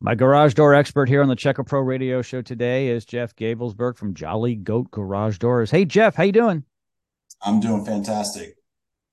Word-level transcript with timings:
My 0.00 0.14
garage 0.14 0.54
door 0.54 0.74
expert 0.74 1.08
here 1.08 1.22
on 1.22 1.28
the 1.28 1.36
Check 1.36 1.58
A 1.58 1.64
Pro 1.64 1.80
Radio 1.80 2.22
Show 2.22 2.42
today 2.42 2.88
is 2.88 3.04
Jeff 3.04 3.34
Gabelsberg 3.34 3.96
from 3.96 4.14
Jolly 4.14 4.54
Goat 4.54 4.90
Garage 4.90 5.38
Doors. 5.38 5.70
Hey, 5.70 5.84
Jeff, 5.84 6.14
how 6.14 6.24
you 6.24 6.32
doing? 6.32 6.64
I'm 7.42 7.60
doing 7.60 7.84
fantastic. 7.84 8.56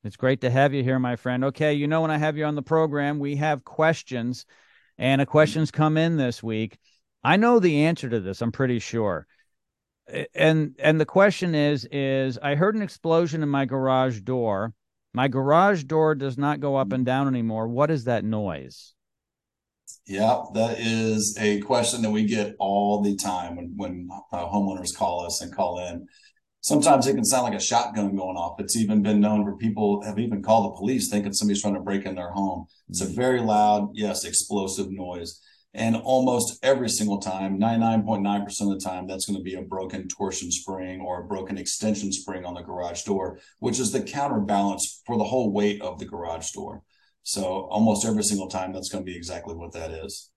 It's 0.03 0.17
great 0.17 0.41
to 0.41 0.49
have 0.49 0.73
you 0.73 0.83
here, 0.83 0.99
my 0.99 1.15
friend. 1.15 1.45
Okay, 1.45 1.73
you 1.73 1.87
know 1.87 2.01
when 2.01 2.11
I 2.11 2.17
have 2.17 2.37
you 2.37 2.43
on 2.43 2.55
the 2.55 2.61
program, 2.61 3.19
we 3.19 3.37
have 3.37 3.63
questions, 3.63 4.45
and 4.97 5.21
a 5.21 5.25
questions 5.25 5.71
come 5.71 5.95
in 5.95 6.17
this 6.17 6.43
week. 6.43 6.77
I 7.23 7.37
know 7.37 7.59
the 7.59 7.85
answer 7.85 8.09
to 8.09 8.19
this. 8.19 8.41
I'm 8.41 8.51
pretty 8.51 8.79
sure. 8.79 9.25
And 10.35 10.75
and 10.79 10.99
the 10.99 11.05
question 11.05 11.55
is 11.55 11.87
is 11.89 12.37
I 12.37 12.55
heard 12.55 12.75
an 12.75 12.81
explosion 12.81 13.41
in 13.41 13.49
my 13.49 13.63
garage 13.63 14.19
door. 14.19 14.73
My 15.13 15.29
garage 15.29 15.85
door 15.85 16.15
does 16.15 16.37
not 16.37 16.59
go 16.59 16.75
up 16.75 16.91
and 16.91 17.05
down 17.05 17.27
anymore. 17.27 17.69
What 17.69 17.89
is 17.89 18.03
that 18.03 18.25
noise? 18.25 18.92
Yeah, 20.05 20.43
that 20.53 20.79
is 20.79 21.37
a 21.39 21.61
question 21.61 22.01
that 22.01 22.11
we 22.11 22.25
get 22.25 22.55
all 22.59 23.01
the 23.01 23.15
time 23.15 23.55
when 23.55 23.73
when 23.75 24.09
uh, 24.31 24.45
homeowners 24.45 24.95
call 24.95 25.25
us 25.25 25.41
and 25.41 25.53
call 25.53 25.79
in. 25.79 26.07
Sometimes 26.61 27.07
it 27.07 27.15
can 27.15 27.25
sound 27.25 27.43
like 27.43 27.59
a 27.59 27.63
shotgun 27.63 28.15
going 28.15 28.37
off. 28.37 28.59
It's 28.59 28.77
even 28.77 29.01
been 29.01 29.19
known 29.19 29.43
where 29.43 29.57
people 29.57 30.01
have 30.03 30.17
even 30.17 30.41
called 30.41 30.71
the 30.71 30.77
police 30.77 31.09
thinking 31.09 31.33
somebody's 31.33 31.61
trying 31.61 31.73
to 31.73 31.81
break 31.81 32.05
in 32.05 32.15
their 32.15 32.31
home. 32.31 32.67
It's 32.87 33.01
a 33.01 33.05
very 33.05 33.41
loud, 33.41 33.89
yes, 33.93 34.23
explosive 34.23 34.89
noise. 34.89 35.41
And 35.73 35.95
almost 35.97 36.63
every 36.63 36.87
single 36.87 37.17
time, 37.17 37.59
99.9% 37.59 38.61
of 38.61 38.69
the 38.69 38.79
time, 38.79 39.07
that's 39.07 39.25
going 39.25 39.37
to 39.37 39.43
be 39.43 39.55
a 39.55 39.61
broken 39.61 40.07
torsion 40.07 40.51
spring 40.51 41.01
or 41.01 41.21
a 41.21 41.27
broken 41.27 41.57
extension 41.57 42.13
spring 42.13 42.45
on 42.45 42.53
the 42.53 42.61
garage 42.61 43.03
door, 43.03 43.39
which 43.59 43.79
is 43.79 43.91
the 43.91 44.01
counterbalance 44.01 45.01
for 45.05 45.17
the 45.17 45.23
whole 45.23 45.51
weight 45.51 45.81
of 45.81 45.97
the 45.97 46.05
garage 46.05 46.51
door. 46.51 46.83
So 47.23 47.43
almost 47.69 48.05
every 48.05 48.23
single 48.23 48.49
time, 48.49 48.73
that's 48.73 48.89
going 48.89 49.03
to 49.03 49.09
be 49.09 49.17
exactly 49.17 49.55
what 49.55 49.73
that 49.73 49.91
is. 49.91 50.29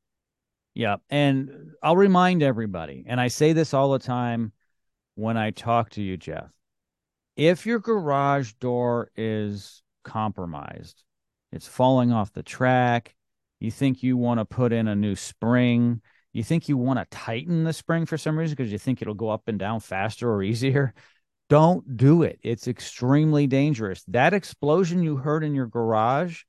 Yeah. 0.75 0.97
And 1.11 1.73
I'll 1.83 1.97
remind 1.97 2.43
everybody, 2.43 3.05
and 3.06 3.20
I 3.20 3.28
say 3.28 3.53
this 3.53 3.75
all 3.75 3.91
the 3.91 3.98
time 3.98 4.53
when 5.15 5.37
I 5.37 5.51
talk 5.51 5.91
to 5.91 6.03
you, 6.03 6.17
Jeff. 6.17 6.51
If 7.37 7.67
your 7.67 7.81
garage 7.81 8.53
door 8.61 9.11
is 9.17 9.83
compromised, 10.05 11.03
it's 11.53 11.67
falling 11.67 12.12
off 12.12 12.33
the 12.33 12.43
track, 12.43 13.15
you 13.59 13.71
think 13.71 14.03
you 14.03 14.17
want 14.17 14.41
to 14.41 14.45
put 14.45 14.73
in 14.73 14.89
a 14.89 14.95
new 14.95 15.17
spring, 15.17 16.03
you 16.33 16.45
think 16.45 16.69
you 16.69 16.77
want 16.77 16.98
to 16.98 17.17
tighten 17.17 17.65
the 17.65 17.73
spring 17.73 18.05
for 18.05 18.19
some 18.19 18.39
reason 18.39 18.55
because 18.55 18.71
you 18.71 18.78
think 18.78 19.00
it'll 19.00 19.15
go 19.15 19.31
up 19.31 19.48
and 19.48 19.59
down 19.59 19.81
faster 19.81 20.31
or 20.31 20.43
easier, 20.43 20.93
don't 21.48 21.97
do 21.97 22.23
it. 22.23 22.39
It's 22.43 22.69
extremely 22.69 23.47
dangerous. 23.47 24.05
That 24.09 24.34
explosion 24.34 25.03
you 25.03 25.17
heard 25.17 25.45
in 25.45 25.55
your 25.55 25.67
garage 25.67 26.43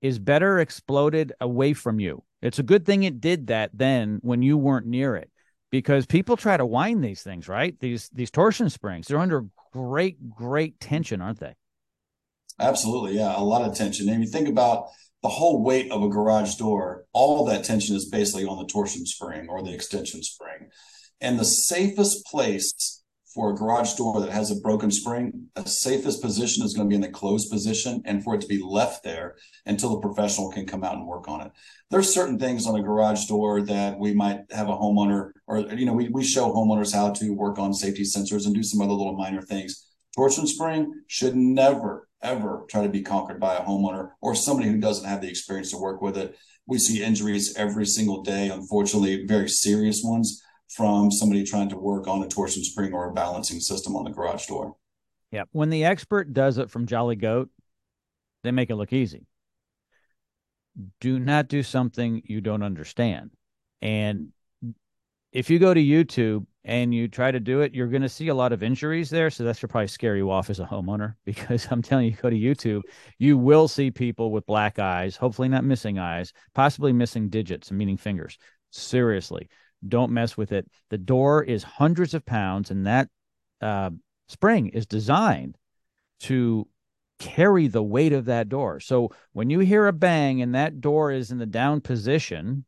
is 0.00 0.18
better 0.18 0.60
exploded 0.60 1.32
away 1.40 1.72
from 1.72 2.00
you. 2.00 2.22
It's 2.40 2.58
a 2.58 2.64
good 2.64 2.86
thing 2.86 3.02
it 3.02 3.20
did 3.20 3.48
that 3.48 3.70
then 3.74 4.18
when 4.22 4.42
you 4.42 4.56
weren't 4.56 4.86
near 4.86 5.16
it 5.16 5.30
because 5.70 6.06
people 6.06 6.36
try 6.36 6.56
to 6.56 6.66
wind 6.66 7.04
these 7.04 7.22
things, 7.22 7.48
right? 7.48 7.78
These 7.80 8.08
these 8.12 8.30
torsion 8.30 8.70
springs, 8.70 9.06
they're 9.06 9.18
under 9.18 9.46
great 9.72 10.30
great 10.30 10.78
tension, 10.80 11.20
aren't 11.20 11.40
they? 11.40 11.54
Absolutely. 12.60 13.16
Yeah, 13.16 13.34
a 13.36 13.42
lot 13.42 13.68
of 13.68 13.76
tension. 13.76 14.08
And 14.08 14.22
you 14.22 14.28
think 14.28 14.48
about 14.48 14.88
the 15.22 15.28
whole 15.28 15.62
weight 15.62 15.90
of 15.90 16.02
a 16.02 16.08
garage 16.08 16.56
door, 16.56 17.04
all 17.12 17.44
that 17.46 17.64
tension 17.64 17.96
is 17.96 18.08
basically 18.08 18.44
on 18.44 18.58
the 18.58 18.66
torsion 18.66 19.04
spring 19.04 19.48
or 19.48 19.62
the 19.62 19.72
extension 19.72 20.22
spring. 20.22 20.70
And 21.20 21.38
the 21.38 21.44
safest 21.44 22.24
place 22.26 22.97
for 23.34 23.50
a 23.50 23.54
garage 23.54 23.94
door 23.94 24.20
that 24.20 24.30
has 24.30 24.50
a 24.50 24.60
broken 24.60 24.90
spring, 24.90 25.48
the 25.54 25.68
safest 25.68 26.22
position 26.22 26.64
is 26.64 26.72
going 26.72 26.86
to 26.86 26.88
be 26.88 26.94
in 26.94 27.02
the 27.02 27.08
closed 27.08 27.50
position 27.50 28.00
and 28.06 28.24
for 28.24 28.34
it 28.34 28.40
to 28.40 28.46
be 28.46 28.62
left 28.62 29.04
there 29.04 29.36
until 29.66 29.90
the 29.90 30.00
professional 30.00 30.50
can 30.50 30.66
come 30.66 30.82
out 30.82 30.94
and 30.94 31.06
work 31.06 31.28
on 31.28 31.42
it. 31.42 31.52
There's 31.90 32.12
certain 32.12 32.38
things 32.38 32.66
on 32.66 32.78
a 32.78 32.82
garage 32.82 33.26
door 33.26 33.60
that 33.62 33.98
we 33.98 34.14
might 34.14 34.40
have 34.50 34.68
a 34.68 34.76
homeowner 34.76 35.32
or, 35.46 35.58
you 35.58 35.84
know, 35.84 35.92
we, 35.92 36.08
we 36.08 36.24
show 36.24 36.50
homeowners 36.50 36.94
how 36.94 37.10
to 37.10 37.30
work 37.30 37.58
on 37.58 37.74
safety 37.74 38.02
sensors 38.02 38.46
and 38.46 38.54
do 38.54 38.62
some 38.62 38.80
other 38.80 38.94
little 38.94 39.16
minor 39.16 39.42
things. 39.42 39.86
Torsion 40.16 40.46
spring 40.46 40.92
should 41.06 41.36
never, 41.36 42.08
ever 42.22 42.64
try 42.70 42.82
to 42.82 42.88
be 42.88 43.02
conquered 43.02 43.38
by 43.38 43.56
a 43.56 43.64
homeowner 43.64 44.12
or 44.22 44.34
somebody 44.34 44.70
who 44.70 44.78
doesn't 44.78 45.08
have 45.08 45.20
the 45.20 45.28
experience 45.28 45.70
to 45.70 45.78
work 45.78 46.00
with 46.00 46.16
it. 46.16 46.34
We 46.66 46.78
see 46.78 47.02
injuries 47.02 47.54
every 47.56 47.86
single 47.86 48.22
day, 48.22 48.48
unfortunately, 48.48 49.26
very 49.26 49.48
serious 49.48 50.02
ones 50.02 50.42
from 50.68 51.10
somebody 51.10 51.44
trying 51.44 51.68
to 51.70 51.78
work 51.78 52.06
on 52.06 52.22
a 52.22 52.28
torsion 52.28 52.62
spring 52.62 52.92
or 52.92 53.08
a 53.08 53.12
balancing 53.12 53.60
system 53.60 53.96
on 53.96 54.04
the 54.04 54.10
garage 54.10 54.46
door. 54.46 54.76
Yeah. 55.30 55.44
When 55.52 55.70
the 55.70 55.84
expert 55.84 56.32
does 56.32 56.58
it 56.58 56.70
from 56.70 56.86
Jolly 56.86 57.16
Goat, 57.16 57.50
they 58.44 58.50
make 58.50 58.70
it 58.70 58.76
look 58.76 58.92
easy. 58.92 59.26
Do 61.00 61.18
not 61.18 61.48
do 61.48 61.62
something 61.62 62.22
you 62.24 62.40
don't 62.40 62.62
understand. 62.62 63.30
And 63.82 64.28
if 65.32 65.50
you 65.50 65.58
go 65.58 65.74
to 65.74 65.80
YouTube 65.80 66.46
and 66.64 66.94
you 66.94 67.08
try 67.08 67.30
to 67.30 67.40
do 67.40 67.62
it, 67.62 67.74
you're 67.74 67.88
going 67.88 68.02
to 68.02 68.08
see 68.08 68.28
a 68.28 68.34
lot 68.34 68.52
of 68.52 68.62
injuries 68.62 69.10
there. 69.10 69.30
So 69.30 69.44
that 69.44 69.56
should 69.56 69.70
probably 69.70 69.88
scare 69.88 70.16
you 70.16 70.30
off 70.30 70.50
as 70.50 70.60
a 70.60 70.64
homeowner 70.66 71.14
because 71.24 71.66
I'm 71.70 71.82
telling 71.82 72.06
you, 72.06 72.12
go 72.12 72.30
to 72.30 72.36
YouTube, 72.36 72.82
you 73.18 73.36
will 73.36 73.68
see 73.68 73.90
people 73.90 74.30
with 74.30 74.46
black 74.46 74.78
eyes, 74.78 75.16
hopefully 75.16 75.48
not 75.48 75.64
missing 75.64 75.98
eyes, 75.98 76.32
possibly 76.54 76.92
missing 76.92 77.28
digits, 77.28 77.72
meaning 77.72 77.96
fingers. 77.96 78.38
Seriously 78.70 79.48
don't 79.86 80.12
mess 80.12 80.36
with 80.36 80.52
it. 80.52 80.68
The 80.90 80.98
door 80.98 81.42
is 81.42 81.62
hundreds 81.62 82.14
of 82.14 82.26
pounds, 82.26 82.70
and 82.70 82.86
that 82.86 83.08
uh, 83.60 83.90
spring 84.28 84.68
is 84.68 84.86
designed 84.86 85.56
to 86.20 86.66
carry 87.18 87.66
the 87.66 87.82
weight 87.82 88.12
of 88.12 88.26
that 88.26 88.48
door. 88.48 88.80
So 88.80 89.10
when 89.32 89.50
you 89.50 89.60
hear 89.60 89.86
a 89.86 89.92
bang 89.92 90.40
and 90.42 90.54
that 90.54 90.80
door 90.80 91.10
is 91.10 91.30
in 91.30 91.38
the 91.38 91.46
down 91.46 91.80
position 91.80 92.64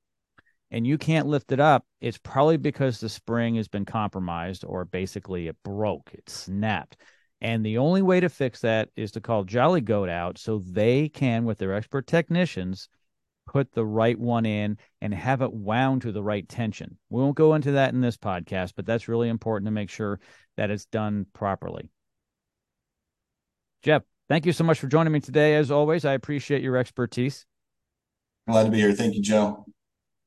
and 0.70 0.86
you 0.86 0.98
can't 0.98 1.28
lift 1.28 1.52
it 1.52 1.60
up, 1.60 1.84
it's 2.00 2.18
probably 2.18 2.56
because 2.56 2.98
the 2.98 3.08
spring 3.08 3.56
has 3.56 3.68
been 3.68 3.84
compromised 3.84 4.64
or 4.64 4.84
basically 4.84 5.48
it 5.48 5.56
broke, 5.64 6.10
it 6.12 6.28
snapped. 6.28 6.96
And 7.40 7.64
the 7.64 7.78
only 7.78 8.02
way 8.02 8.20
to 8.20 8.28
fix 8.28 8.60
that 8.60 8.90
is 8.96 9.12
to 9.12 9.20
call 9.20 9.44
Jolly 9.44 9.80
Goat 9.80 10.08
out 10.08 10.36
so 10.36 10.58
they 10.58 11.08
can, 11.08 11.44
with 11.44 11.58
their 11.58 11.72
expert 11.72 12.06
technicians, 12.06 12.88
put 13.50 13.72
the 13.72 13.84
right 13.84 14.16
one 14.16 14.46
in 14.46 14.78
and 15.00 15.12
have 15.12 15.42
it 15.42 15.52
wound 15.52 16.02
to 16.02 16.12
the 16.12 16.22
right 16.22 16.48
tension. 16.48 16.96
We 17.08 17.20
won't 17.20 17.34
go 17.34 17.54
into 17.54 17.72
that 17.72 17.92
in 17.92 18.00
this 18.00 18.16
podcast, 18.16 18.74
but 18.76 18.86
that's 18.86 19.08
really 19.08 19.28
important 19.28 19.66
to 19.66 19.72
make 19.72 19.90
sure 19.90 20.20
that 20.56 20.70
it's 20.70 20.84
done 20.84 21.26
properly. 21.32 21.90
Jeff, 23.82 24.02
thank 24.28 24.46
you 24.46 24.52
so 24.52 24.62
much 24.62 24.78
for 24.78 24.86
joining 24.86 25.12
me 25.12 25.18
today. 25.18 25.56
As 25.56 25.72
always, 25.72 26.04
I 26.04 26.12
appreciate 26.12 26.62
your 26.62 26.76
expertise. 26.76 27.44
Glad 28.48 28.64
to 28.64 28.70
be 28.70 28.78
here. 28.78 28.92
Thank 28.92 29.16
you, 29.16 29.22
Joe. 29.22 29.66